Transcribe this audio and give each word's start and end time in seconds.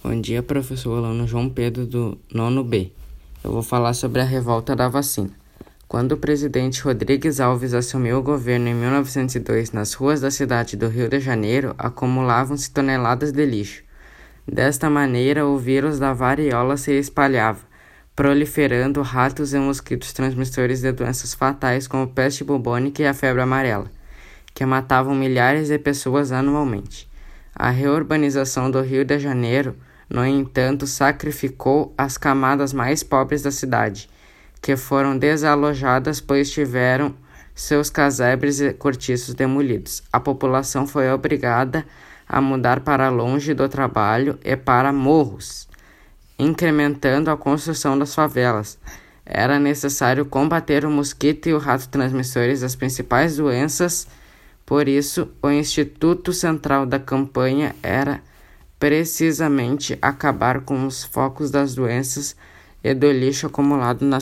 Bom 0.00 0.20
dia, 0.20 0.44
professor 0.44 0.96
aluno 0.98 1.26
João 1.26 1.50
Pedro 1.50 1.84
do 1.84 2.16
nono 2.32 2.62
B. 2.62 2.92
Eu 3.42 3.50
vou 3.50 3.62
falar 3.62 3.94
sobre 3.94 4.20
a 4.20 4.24
revolta 4.24 4.76
da 4.76 4.88
vacina. 4.88 5.30
Quando 5.88 6.12
o 6.12 6.16
presidente 6.16 6.80
Rodrigues 6.82 7.40
Alves 7.40 7.74
assumiu 7.74 8.18
o 8.18 8.22
governo 8.22 8.68
em 8.68 8.74
1902, 8.74 9.72
nas 9.72 9.94
ruas 9.94 10.20
da 10.20 10.30
cidade 10.30 10.76
do 10.76 10.86
Rio 10.86 11.08
de 11.08 11.18
Janeiro 11.18 11.74
acumulavam-se 11.76 12.70
toneladas 12.70 13.32
de 13.32 13.44
lixo. 13.44 13.82
Desta 14.46 14.88
maneira, 14.88 15.44
o 15.44 15.58
vírus 15.58 15.98
da 15.98 16.12
variola 16.12 16.76
se 16.76 16.92
espalhava, 16.92 17.66
proliferando 18.14 19.02
ratos 19.02 19.52
e 19.52 19.58
mosquitos 19.58 20.12
transmissores 20.12 20.80
de 20.80 20.92
doenças 20.92 21.34
fatais 21.34 21.88
como 21.88 22.06
peste 22.06 22.44
bubônica 22.44 23.02
e 23.02 23.06
a 23.06 23.12
febre 23.12 23.42
amarela, 23.42 23.90
que 24.54 24.64
matavam 24.64 25.12
milhares 25.12 25.66
de 25.66 25.78
pessoas 25.78 26.30
anualmente. 26.30 27.07
A 27.58 27.70
reurbanização 27.70 28.70
do 28.70 28.80
Rio 28.80 29.04
de 29.04 29.18
Janeiro 29.18 29.74
no 30.08 30.24
entanto, 30.24 30.86
sacrificou 30.86 31.92
as 31.96 32.16
camadas 32.16 32.72
mais 32.72 33.02
pobres 33.02 33.42
da 33.42 33.50
cidade, 33.50 34.08
que 34.62 34.76
foram 34.76 35.18
desalojadas 35.18 36.20
pois 36.20 36.50
tiveram 36.50 37.14
seus 37.54 37.90
casebres 37.90 38.60
e 38.60 38.72
cortiços 38.72 39.34
demolidos. 39.34 40.02
A 40.12 40.18
população 40.18 40.86
foi 40.86 41.10
obrigada 41.10 41.84
a 42.26 42.40
mudar 42.40 42.80
para 42.80 43.10
longe 43.10 43.52
do 43.52 43.68
trabalho 43.68 44.38
e 44.44 44.56
para 44.56 44.92
morros, 44.92 45.68
incrementando 46.38 47.30
a 47.30 47.36
construção 47.36 47.98
das 47.98 48.14
favelas. 48.14 48.78
Era 49.26 49.58
necessário 49.58 50.24
combater 50.24 50.86
o 50.86 50.90
mosquito 50.90 51.48
e 51.48 51.52
o 51.52 51.58
rato 51.58 51.88
transmissores 51.88 52.62
das 52.62 52.74
principais 52.74 53.36
doenças, 53.36 54.06
por 54.68 54.86
isso, 54.86 55.30
o 55.42 55.48
Instituto 55.48 56.30
Central 56.30 56.84
da 56.84 56.98
campanha 56.98 57.74
era 57.82 58.20
precisamente 58.78 59.96
acabar 60.02 60.60
com 60.60 60.86
os 60.86 61.02
focos 61.02 61.50
das 61.50 61.74
doenças 61.74 62.36
e 62.84 62.92
do 62.92 63.10
lixo 63.10 63.46
acumulado 63.46 64.04
nas 64.04 64.16